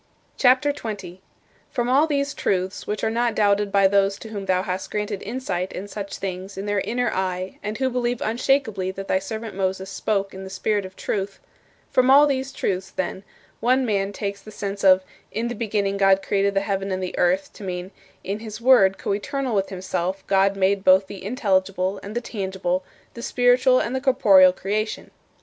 [0.35, 1.17] CHAPTER XX 29.
[1.69, 5.21] From all these truths, which are not doubted by those to whom thou hast granted
[5.21, 9.53] insight in such things in their inner eye and who believe unshakably that thy servant
[9.53, 11.39] Moses spoke in the spirit of truth
[11.91, 13.23] from all these truths, then,
[13.59, 17.15] one man takes the sense of "In the beginning God created the heaven and the
[17.19, 17.91] earth" to mean,
[18.23, 22.83] "In his Word, coeternal with himself, God made both the intelligible and the tangible,
[23.13, 25.11] the spiritual and the corporeal creation."